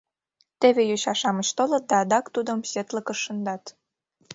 Теве 0.59 0.81
йоча-шамыч 0.89 1.49
толыт 1.57 1.83
да 1.89 1.95
адак 2.03 2.25
тудым 2.35 2.59
четлыкыш 2.71 3.19
шындат. 3.25 3.63